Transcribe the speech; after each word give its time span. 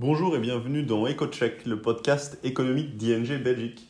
Bonjour 0.00 0.34
et 0.34 0.38
bienvenue 0.38 0.82
dans 0.82 1.06
EcoCheck, 1.06 1.66
le 1.66 1.82
podcast 1.82 2.38
économique 2.42 2.96
d'ING 2.96 3.36
Belgique. 3.42 3.86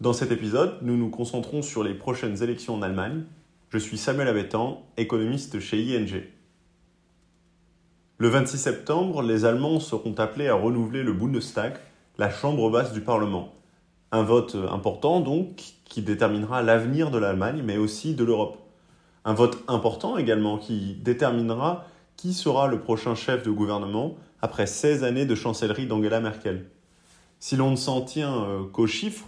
Dans 0.00 0.12
cet 0.12 0.30
épisode, 0.30 0.78
nous 0.82 0.96
nous 0.96 1.10
concentrons 1.10 1.60
sur 1.60 1.82
les 1.82 1.94
prochaines 1.94 2.40
élections 2.40 2.76
en 2.76 2.82
Allemagne. 2.82 3.24
Je 3.70 3.78
suis 3.78 3.98
Samuel 3.98 4.28
Abétan, 4.28 4.86
économiste 4.96 5.58
chez 5.58 5.82
ING. 5.82 6.22
Le 8.18 8.28
26 8.28 8.58
septembre, 8.58 9.22
les 9.22 9.44
Allemands 9.44 9.80
seront 9.80 10.14
appelés 10.18 10.46
à 10.46 10.54
renouveler 10.54 11.02
le 11.02 11.14
Bundestag, 11.14 11.74
la 12.16 12.30
chambre 12.30 12.70
basse 12.70 12.92
du 12.92 13.00
Parlement. 13.00 13.52
Un 14.12 14.22
vote 14.22 14.56
important 14.70 15.18
donc 15.18 15.64
qui 15.84 16.00
déterminera 16.00 16.62
l'avenir 16.62 17.10
de 17.10 17.18
l'Allemagne 17.18 17.62
mais 17.64 17.76
aussi 17.76 18.14
de 18.14 18.22
l'Europe. 18.22 18.58
Un 19.24 19.34
vote 19.34 19.58
important 19.66 20.16
également 20.16 20.58
qui 20.58 20.94
déterminera 21.02 21.86
qui 22.16 22.34
sera 22.34 22.68
le 22.68 22.78
prochain 22.78 23.16
chef 23.16 23.42
de 23.42 23.50
gouvernement 23.50 24.14
après 24.42 24.66
16 24.66 25.04
années 25.04 25.26
de 25.26 25.34
chancellerie 25.34 25.86
d'Angela 25.86 26.20
Merkel. 26.20 26.66
Si 27.38 27.56
l'on 27.56 27.70
ne 27.70 27.76
s'en 27.76 28.02
tient 28.02 28.44
euh, 28.44 28.64
qu'aux 28.64 28.86
chiffres, 28.86 29.26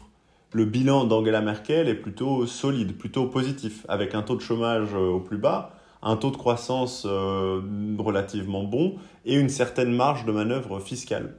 le 0.53 0.65
bilan 0.65 1.05
d'Angela 1.05 1.41
Merkel 1.41 1.89
est 1.89 1.95
plutôt 1.95 2.47
solide, 2.47 2.97
plutôt 2.97 3.27
positif, 3.27 3.87
avec 3.89 4.15
un 4.15 4.23
taux 4.23 4.37
de 4.37 4.41
chômage 4.41 4.95
euh, 4.95 5.09
au 5.09 5.21
plus 5.21 5.39
bas, 5.39 5.75
un 6.03 6.17
taux 6.17 6.31
de 6.31 6.37
croissance 6.37 7.07
euh, 7.07 7.61
relativement 7.99 8.65
bon 8.65 8.97
et 9.25 9.37
une 9.37 9.49
certaine 9.49 9.93
marge 9.93 10.25
de 10.25 10.33
manœuvre 10.33 10.81
fiscale. 10.81 11.37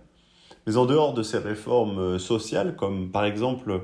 Mais 0.65 0.77
en 0.77 0.85
dehors 0.85 1.13
de 1.13 1.23
ces 1.23 1.37
réformes 1.37 2.17
sociales, 2.17 2.75
comme 2.75 3.11
par 3.11 3.25
exemple 3.25 3.81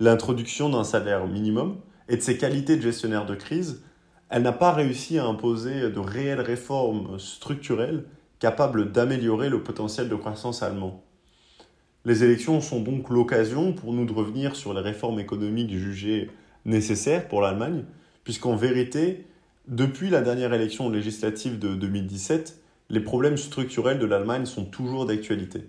l'introduction 0.00 0.70
d'un 0.70 0.84
salaire 0.84 1.26
minimum 1.26 1.76
et 2.08 2.16
de 2.16 2.22
ses 2.22 2.38
qualités 2.38 2.76
de 2.76 2.82
gestionnaire 2.82 3.26
de 3.26 3.34
crise, 3.34 3.84
elle 4.30 4.42
n'a 4.42 4.52
pas 4.52 4.72
réussi 4.72 5.18
à 5.18 5.26
imposer 5.26 5.90
de 5.90 6.00
réelles 6.00 6.40
réformes 6.40 7.18
structurelles 7.18 8.06
capable 8.44 8.92
d'améliorer 8.92 9.48
le 9.48 9.62
potentiel 9.62 10.10
de 10.10 10.16
croissance 10.16 10.62
allemand. 10.62 11.02
Les 12.04 12.24
élections 12.24 12.60
sont 12.60 12.82
donc 12.82 13.08
l'occasion 13.08 13.72
pour 13.72 13.94
nous 13.94 14.04
de 14.04 14.12
revenir 14.12 14.54
sur 14.54 14.74
les 14.74 14.82
réformes 14.82 15.18
économiques 15.18 15.72
jugées 15.72 16.30
nécessaires 16.66 17.26
pour 17.26 17.40
l'Allemagne, 17.40 17.84
puisqu'en 18.22 18.54
vérité, 18.54 19.24
depuis 19.66 20.10
la 20.10 20.20
dernière 20.20 20.52
élection 20.52 20.90
législative 20.90 21.58
de 21.58 21.74
2017, 21.74 22.60
les 22.90 23.00
problèmes 23.00 23.38
structurels 23.38 23.98
de 23.98 24.04
l'Allemagne 24.04 24.44
sont 24.44 24.66
toujours 24.66 25.06
d'actualité. 25.06 25.60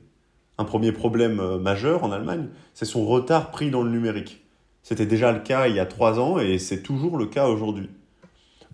Un 0.57 0.65
premier 0.65 0.91
problème 0.91 1.39
euh, 1.39 1.57
majeur 1.57 2.03
en 2.03 2.11
Allemagne, 2.11 2.49
c'est 2.73 2.83
son 2.83 3.05
retard 3.05 3.51
pris 3.51 3.71
dans 3.71 3.83
le 3.83 3.89
numérique. 3.89 4.43
C'était 4.83 5.05
déjà 5.05 5.31
le 5.31 5.39
cas 5.39 5.69
il 5.69 5.77
y 5.77 5.79
a 5.79 5.85
trois 5.85 6.19
ans 6.19 6.39
et 6.39 6.59
c'est 6.59 6.83
toujours 6.83 7.15
le 7.15 7.27
cas 7.27 7.47
aujourd'hui. 7.47 7.87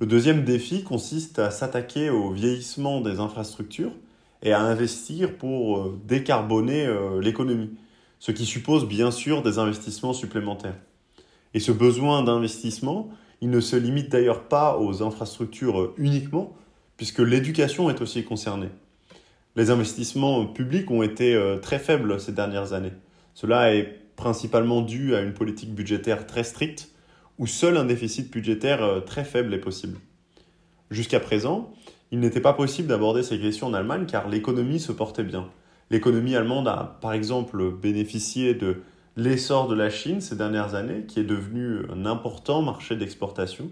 Le 0.02 0.08
deuxième 0.08 0.44
défi 0.44 0.84
consiste 0.84 1.38
à 1.38 1.52
s'attaquer 1.52 2.10
au 2.10 2.32
vieillissement 2.32 3.02
des 3.02 3.20
infrastructures 3.20 3.92
et 4.42 4.52
à 4.52 4.60
investir 4.60 5.38
pour 5.38 5.78
euh, 5.78 6.00
décarboner 6.08 6.88
euh, 6.88 7.22
l'économie, 7.22 7.70
ce 8.18 8.32
qui 8.32 8.48
suppose 8.48 8.88
bien 8.88 9.12
sûr 9.12 9.44
des 9.44 9.60
investissements 9.60 10.14
supplémentaires. 10.14 10.74
Et 11.54 11.60
ce 11.60 11.72
besoin 11.72 12.24
d'investissement, 12.24 13.10
il 13.42 13.52
ne 13.52 13.60
se 13.60 13.76
limite 13.76 14.12
d'ailleurs 14.12 14.46
pas 14.46 14.80
aux 14.80 15.04
infrastructures 15.04 15.94
uniquement, 15.98 16.58
puisque 16.98 17.20
l'éducation 17.20 17.92
est 17.92 18.02
aussi 18.02 18.24
concernée. 18.24 18.70
Les 19.56 19.70
investissements 19.70 20.48
publics 20.48 20.90
ont 20.90 21.04
été 21.04 21.36
euh, 21.36 21.58
très 21.58 21.78
faibles 21.78 22.20
ces 22.20 22.32
dernières 22.32 22.74
années. 22.74 22.94
Cela 23.36 23.76
est 23.76 24.00
principalement 24.16 24.82
dû 24.82 25.14
à 25.14 25.22
une 25.22 25.36
politique 25.36 25.76
budgétaire 25.76 26.26
très 26.26 26.44
stricte 26.44 26.90
où 27.38 27.48
seul 27.48 27.78
un 27.78 27.86
déficit 27.86 28.32
budgétaire 28.32 28.84
euh, 28.84 29.00
très 29.00 29.24
faible 29.24 29.54
est 29.54 29.60
possible. 29.60 29.98
Jusqu'à 30.90 31.20
présent, 31.20 31.74
il 32.12 32.20
n'était 32.20 32.42
pas 32.42 32.54
possible 32.54 32.88
d'aborder 32.88 33.24
ces 33.24 33.40
questions 33.40 33.68
en 33.68 33.74
Allemagne 33.74 34.06
car 34.06 34.28
l'économie 34.28 34.80
se 34.80 34.92
portait 34.92 35.24
bien. 35.24 35.50
L'économie 35.90 36.36
allemande 36.36 36.68
a 36.68 36.98
par 37.02 37.14
exemple 37.14 37.72
bénéficié 37.72 38.54
de 38.54 38.82
l'essor 39.18 39.68
de 39.68 39.76
la 39.76 39.90
Chine 39.90 40.22
ces 40.22 40.36
dernières 40.36 40.76
années, 40.76 41.06
qui 41.08 41.20
est 41.20 41.26
devenu 41.26 41.80
un 41.92 42.06
important 42.06 42.62
marché 42.62 42.96
d'exportation. 42.96 43.72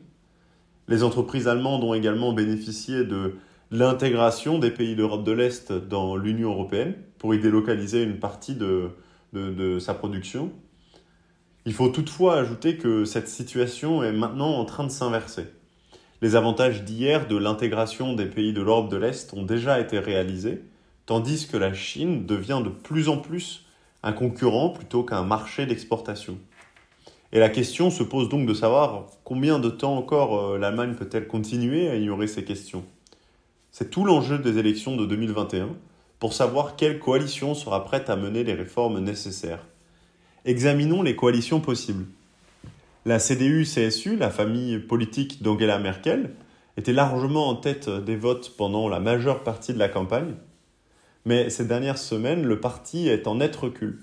Les 0.87 1.03
entreprises 1.03 1.47
allemandes 1.47 1.83
ont 1.83 1.93
également 1.93 2.33
bénéficié 2.33 3.03
de 3.03 3.35
l'intégration 3.71 4.59
des 4.59 4.71
pays 4.71 4.95
d'Europe 4.95 5.23
de 5.23 5.31
l'Est 5.31 5.71
dans 5.71 6.15
l'Union 6.15 6.51
européenne 6.51 6.95
pour 7.19 7.33
y 7.33 7.39
délocaliser 7.39 8.03
une 8.03 8.19
partie 8.19 8.55
de, 8.55 8.89
de 9.33 9.79
sa 9.79 9.93
production. 9.93 10.51
Il 11.65 11.73
faut 11.73 11.89
toutefois 11.89 12.37
ajouter 12.37 12.77
que 12.77 13.03
cette 13.03 13.27
situation 13.27 14.01
est 14.01 14.13
maintenant 14.13 14.57
en 14.57 14.65
train 14.65 14.85
de 14.85 14.91
s'inverser. 14.91 15.45
Les 16.21 16.35
avantages 16.35 16.83
d'hier 16.83 17.27
de 17.27 17.37
l'intégration 17.37 18.13
des 18.13 18.25
pays 18.25 18.53
de 18.53 18.61
l'Europe 18.61 18.89
de 18.89 18.97
l'Est 18.97 19.33
ont 19.33 19.43
déjà 19.43 19.79
été 19.79 19.99
réalisés, 19.99 20.63
tandis 21.05 21.47
que 21.47 21.57
la 21.57 21.73
Chine 21.73 22.25
devient 22.25 22.61
de 22.63 22.69
plus 22.69 23.09
en 23.09 23.17
plus 23.17 23.65
un 24.03 24.13
concurrent 24.13 24.69
plutôt 24.69 25.03
qu'un 25.03 25.23
marché 25.23 25.65
d'exportation. 25.65 26.37
Et 27.31 27.39
la 27.39 27.49
question 27.49 27.91
se 27.91 28.03
pose 28.03 28.29
donc 28.29 28.47
de 28.47 28.53
savoir 28.53 29.05
combien 29.23 29.59
de 29.59 29.69
temps 29.69 29.97
encore 29.97 30.39
euh, 30.39 30.57
l'Allemagne 30.57 30.95
peut-elle 30.95 31.27
continuer 31.27 31.89
à 31.89 31.95
ignorer 31.95 32.27
ces 32.27 32.43
questions. 32.43 32.83
C'est 33.71 33.91
tout 33.91 34.03
l'enjeu 34.03 34.39
des 34.39 34.57
élections 34.57 34.95
de 34.95 35.05
2021 35.05 35.69
pour 36.19 36.33
savoir 36.33 36.75
quelle 36.75 36.99
coalition 36.99 37.53
sera 37.53 37.83
prête 37.83 38.09
à 38.09 38.15
mener 38.15 38.43
les 38.43 38.53
réformes 38.53 38.99
nécessaires. 38.99 39.65
Examinons 40.45 41.01
les 41.01 41.17
coalitions 41.17 41.59
possibles. 41.59 42.05
La 43.05 43.19
CDU-CSU, 43.19 44.15
la 44.15 44.29
famille 44.29 44.79
politique 44.79 45.43
d'Angela 45.43 45.79
Merkel, 45.79 46.31
était 46.77 46.93
largement 46.93 47.49
en 47.49 47.55
tête 47.55 47.89
des 47.89 48.15
votes 48.15 48.55
pendant 48.57 48.87
la 48.87 49.01
majeure 49.01 49.43
partie 49.43 49.73
de 49.73 49.79
la 49.79 49.89
campagne, 49.89 50.35
mais 51.25 51.49
ces 51.49 51.65
dernières 51.65 51.97
semaines, 51.97 52.45
le 52.45 52.61
parti 52.61 53.09
est 53.09 53.27
en 53.27 53.35
net 53.35 53.53
recul. 53.53 53.99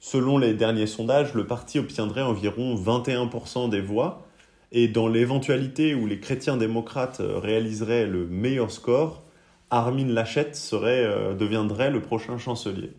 Selon 0.00 0.38
les 0.38 0.54
derniers 0.54 0.86
sondages, 0.86 1.34
le 1.34 1.46
parti 1.46 1.78
obtiendrait 1.78 2.22
environ 2.22 2.74
21% 2.74 3.68
des 3.68 3.82
voix, 3.82 4.26
et 4.72 4.88
dans 4.88 5.06
l'éventualité 5.06 5.94
où 5.94 6.06
les 6.06 6.18
chrétiens 6.18 6.56
démocrates 6.56 7.20
réaliseraient 7.20 8.06
le 8.06 8.26
meilleur 8.26 8.70
score, 8.70 9.22
Armin 9.70 10.06
Laschet 10.06 10.54
serait, 10.54 11.04
euh, 11.04 11.34
deviendrait 11.34 11.90
le 11.90 12.00
prochain 12.00 12.38
chancelier. 12.38 12.92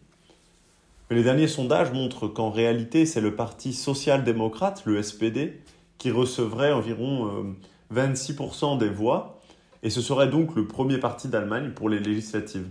Mais 1.10 1.16
les 1.16 1.24
derniers 1.24 1.48
sondages 1.48 1.92
montrent 1.92 2.28
qu'en 2.28 2.50
réalité, 2.50 3.06
c'est 3.06 3.22
le 3.22 3.36
Parti 3.36 3.74
social-démocrate, 3.74 4.84
le 4.86 5.02
SPD, 5.02 5.62
qui 6.00 6.10
recevrait 6.10 6.72
environ 6.72 7.56
26% 7.94 8.76
euh, 8.76 8.78
des 8.78 8.90
voix, 8.90 9.40
et 9.84 9.90
ce 9.92 10.02
serait 10.02 10.28
donc 10.28 10.56
le 10.56 10.66
premier 10.66 10.98
parti 10.98 11.28
d'Allemagne 11.28 11.72
pour 11.72 11.90
les 11.90 12.00
législatives. 12.00 12.68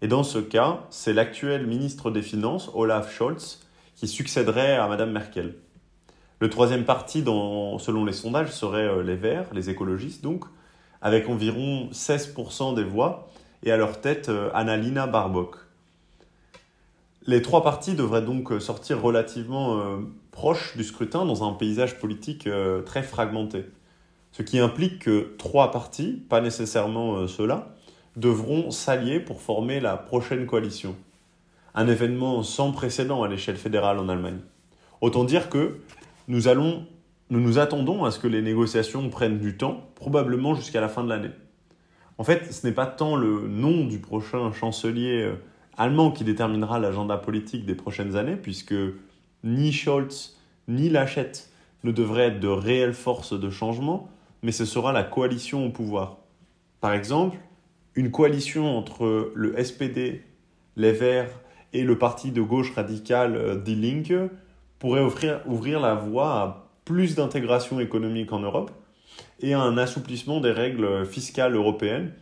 Et 0.00 0.08
dans 0.08 0.22
ce 0.22 0.38
cas, 0.38 0.84
c'est 0.90 1.12
l'actuel 1.12 1.66
ministre 1.66 2.10
des 2.10 2.22
Finances, 2.22 2.70
Olaf 2.74 3.12
Scholz, 3.12 3.60
qui 3.96 4.06
succéderait 4.06 4.76
à 4.76 4.86
Madame 4.86 5.10
Merkel. 5.10 5.56
Le 6.38 6.50
troisième 6.50 6.84
parti, 6.84 7.24
selon 7.24 8.04
les 8.04 8.12
sondages, 8.12 8.52
serait 8.52 8.86
euh, 8.86 9.02
les 9.02 9.16
Verts, 9.16 9.52
les 9.52 9.70
écologistes 9.70 10.22
donc, 10.22 10.44
avec 11.02 11.28
environ 11.28 11.88
16% 11.92 12.74
des 12.74 12.84
voix, 12.84 13.28
et 13.64 13.72
à 13.72 13.76
leur 13.76 14.00
tête 14.00 14.28
euh, 14.28 14.50
Annalina 14.54 15.06
Baerbock. 15.06 15.56
Les 17.28 17.42
trois 17.42 17.64
partis 17.64 17.94
devraient 17.94 18.22
donc 18.22 18.52
sortir 18.60 19.02
relativement 19.02 19.80
euh, 19.80 19.96
proches 20.30 20.76
du 20.76 20.84
scrutin 20.84 21.24
dans 21.24 21.42
un 21.42 21.54
paysage 21.54 21.98
politique 21.98 22.46
euh, 22.46 22.82
très 22.82 23.02
fragmenté. 23.02 23.64
Ce 24.30 24.42
qui 24.42 24.60
implique 24.60 25.00
que 25.00 25.34
trois 25.36 25.72
partis, 25.72 26.22
pas 26.28 26.40
nécessairement 26.40 27.16
euh, 27.16 27.26
ceux-là, 27.26 27.74
devront 28.14 28.70
s'allier 28.70 29.18
pour 29.18 29.40
former 29.40 29.80
la 29.80 29.96
prochaine 29.96 30.46
coalition. 30.46 30.94
Un 31.74 31.88
événement 31.88 32.44
sans 32.44 32.70
précédent 32.70 33.24
à 33.24 33.28
l'échelle 33.28 33.56
fédérale 33.56 33.98
en 33.98 34.08
Allemagne. 34.08 34.38
Autant 35.00 35.24
dire 35.24 35.50
que 35.50 35.80
nous 36.28 36.46
allons, 36.46 36.86
nous 37.30 37.40
nous 37.40 37.58
attendons 37.58 38.04
à 38.04 38.12
ce 38.12 38.20
que 38.20 38.28
les 38.28 38.40
négociations 38.40 39.10
prennent 39.10 39.40
du 39.40 39.56
temps, 39.56 39.90
probablement 39.96 40.54
jusqu'à 40.54 40.80
la 40.80 40.88
fin 40.88 41.02
de 41.02 41.08
l'année. 41.08 41.32
En 42.18 42.24
fait, 42.24 42.52
ce 42.52 42.64
n'est 42.64 42.72
pas 42.72 42.86
tant 42.86 43.16
le 43.16 43.48
nom 43.48 43.84
du 43.84 43.98
prochain 43.98 44.52
chancelier 44.52 45.28
allemand 45.76 46.10
qui 46.10 46.24
déterminera 46.24 46.78
l'agenda 46.78 47.16
politique 47.16 47.66
des 47.66 47.74
prochaines 47.74 48.16
années, 48.16 48.36
puisque 48.36 48.74
ni 49.44 49.72
Scholz 49.72 50.36
ni 50.68 50.88
Lachette 50.88 51.50
ne 51.84 51.92
devraient 51.92 52.26
être 52.26 52.40
de 52.40 52.48
réelles 52.48 52.94
forces 52.94 53.38
de 53.38 53.50
changement, 53.50 54.10
mais 54.42 54.52
ce 54.52 54.64
sera 54.64 54.92
la 54.92 55.04
coalition 55.04 55.66
au 55.66 55.70
pouvoir. 55.70 56.18
Par 56.80 56.92
exemple, 56.92 57.38
une 57.94 58.10
coalition 58.10 58.76
entre 58.76 59.32
le 59.34 59.62
SPD, 59.62 60.22
les 60.76 60.92
Verts 60.92 61.40
et 61.72 61.82
le 61.82 61.98
parti 61.98 62.30
de 62.30 62.42
gauche 62.42 62.72
radical 62.74 63.36
euh, 63.36 63.56
Die 63.56 63.74
Linke 63.74 64.30
pourrait 64.78 65.00
offrir, 65.00 65.40
ouvrir 65.46 65.80
la 65.80 65.94
voie 65.94 66.40
à 66.40 66.70
plus 66.84 67.14
d'intégration 67.14 67.80
économique 67.80 68.32
en 68.32 68.40
Europe 68.40 68.70
et 69.40 69.54
à 69.54 69.60
un 69.60 69.78
assouplissement 69.78 70.40
des 70.40 70.52
règles 70.52 71.06
fiscales 71.06 71.54
européennes 71.54 72.12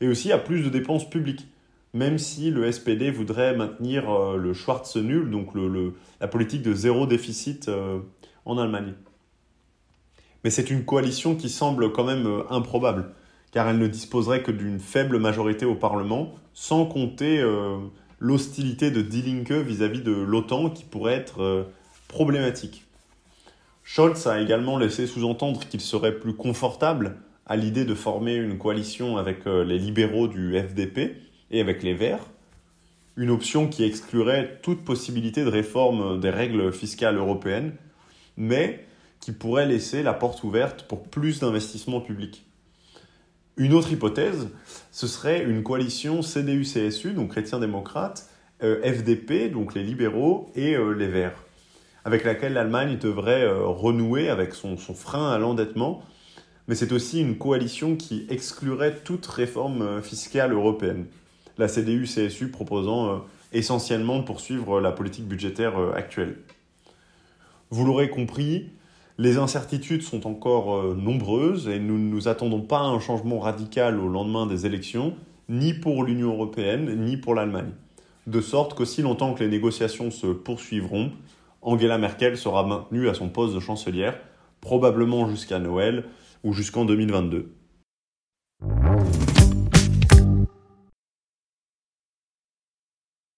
et 0.00 0.08
aussi 0.08 0.32
à 0.32 0.38
plus 0.38 0.62
de 0.62 0.68
dépenses 0.68 1.08
publiques 1.08 1.46
même 1.94 2.18
si 2.18 2.50
le 2.50 2.70
SPD 2.70 3.10
voudrait 3.10 3.56
maintenir 3.56 4.10
euh, 4.10 4.36
le 4.36 4.52
Schwarz 4.52 4.96
nul, 4.96 5.30
donc 5.30 5.48
la 6.20 6.28
politique 6.28 6.62
de 6.62 6.74
zéro 6.74 7.06
déficit 7.06 7.68
euh, 7.68 7.98
en 8.44 8.58
Allemagne. 8.58 8.94
Mais 10.44 10.50
c'est 10.50 10.70
une 10.70 10.84
coalition 10.84 11.34
qui 11.34 11.48
semble 11.48 11.92
quand 11.92 12.04
même 12.04 12.26
euh, 12.26 12.42
improbable, 12.50 13.12
car 13.52 13.68
elle 13.68 13.78
ne 13.78 13.86
disposerait 13.86 14.42
que 14.42 14.52
d'une 14.52 14.78
faible 14.78 15.18
majorité 15.18 15.64
au 15.64 15.74
Parlement, 15.74 16.34
sans 16.52 16.84
compter 16.84 17.42
l'hostilité 18.18 18.90
de 18.90 19.00
Die 19.00 19.22
Linke 19.22 19.52
vis-à-vis 19.52 20.02
de 20.02 20.12
l'OTAN 20.12 20.70
qui 20.70 20.84
pourrait 20.84 21.14
être 21.14 21.68
problématique. 22.08 22.84
Scholz 23.84 24.26
a 24.26 24.40
également 24.40 24.76
laissé 24.76 25.06
sous-entendre 25.06 25.60
qu'il 25.60 25.80
serait 25.80 26.18
plus 26.18 26.34
confortable 26.34 27.16
à 27.46 27.56
l'idée 27.56 27.84
de 27.84 27.94
former 27.94 28.34
une 28.34 28.58
coalition 28.58 29.16
avec 29.16 29.46
les 29.46 29.78
libéraux 29.78 30.26
du 30.26 30.58
FDP 30.58 31.27
et 31.50 31.60
avec 31.60 31.82
les 31.82 31.94
Verts, 31.94 32.26
une 33.16 33.30
option 33.30 33.68
qui 33.68 33.84
exclurait 33.84 34.60
toute 34.62 34.84
possibilité 34.84 35.42
de 35.44 35.48
réforme 35.48 36.20
des 36.20 36.30
règles 36.30 36.72
fiscales 36.72 37.16
européennes, 37.16 37.74
mais 38.36 38.86
qui 39.20 39.32
pourrait 39.32 39.66
laisser 39.66 40.02
la 40.02 40.14
porte 40.14 40.44
ouverte 40.44 40.84
pour 40.84 41.02
plus 41.02 41.40
d'investissements 41.40 42.00
publics. 42.00 42.46
Une 43.56 43.72
autre 43.72 43.92
hypothèse, 43.92 44.48
ce 44.92 45.08
serait 45.08 45.42
une 45.42 45.64
coalition 45.64 46.22
CDU-CSU, 46.22 47.12
donc 47.12 47.32
chrétiens-démocrates, 47.32 48.30
euh, 48.62 48.80
FDP, 48.82 49.50
donc 49.50 49.74
les 49.74 49.82
libéraux, 49.82 50.52
et 50.54 50.76
euh, 50.76 50.92
les 50.92 51.08
Verts, 51.08 51.42
avec 52.04 52.22
laquelle 52.22 52.52
l'Allemagne 52.52 52.98
devrait 52.98 53.42
euh, 53.42 53.66
renouer 53.66 54.28
avec 54.28 54.54
son, 54.54 54.76
son 54.76 54.94
frein 54.94 55.32
à 55.32 55.38
l'endettement. 55.38 56.04
Mais 56.68 56.76
c'est 56.76 56.92
aussi 56.92 57.20
une 57.20 57.36
coalition 57.36 57.96
qui 57.96 58.26
exclurait 58.30 58.94
toute 59.02 59.26
réforme 59.26 60.02
fiscale 60.02 60.52
européenne. 60.52 61.06
La 61.58 61.68
CDU-CSU 61.68 62.50
proposant 62.50 63.24
essentiellement 63.52 64.18
de 64.18 64.24
poursuivre 64.24 64.80
la 64.80 64.92
politique 64.92 65.26
budgétaire 65.26 65.76
actuelle. 65.94 66.36
Vous 67.70 67.84
l'aurez 67.84 68.08
compris, 68.08 68.70
les 69.18 69.36
incertitudes 69.36 70.02
sont 70.02 70.28
encore 70.28 70.76
euh, 70.76 70.94
nombreuses 70.94 71.68
et 71.68 71.80
nous 71.80 71.98
ne 71.98 72.08
nous 72.08 72.28
attendons 72.28 72.62
pas 72.62 72.78
à 72.78 72.84
un 72.84 73.00
changement 73.00 73.40
radical 73.40 73.98
au 73.98 74.08
lendemain 74.08 74.46
des 74.46 74.64
élections, 74.64 75.14
ni 75.48 75.74
pour 75.74 76.04
l'Union 76.04 76.32
européenne, 76.32 77.04
ni 77.04 77.16
pour 77.16 77.34
l'Allemagne. 77.34 77.72
De 78.28 78.40
sorte 78.40 78.74
qu'aussi 78.74 79.02
longtemps 79.02 79.34
que 79.34 79.42
les 79.42 79.50
négociations 79.50 80.12
se 80.12 80.28
poursuivront, 80.28 81.10
Angela 81.62 81.98
Merkel 81.98 82.36
sera 82.36 82.64
maintenue 82.64 83.08
à 83.08 83.14
son 83.14 83.28
poste 83.28 83.56
de 83.56 83.60
chancelière, 83.60 84.18
probablement 84.60 85.28
jusqu'à 85.28 85.58
Noël 85.58 86.04
ou 86.44 86.52
jusqu'en 86.52 86.84
2022. 86.84 87.50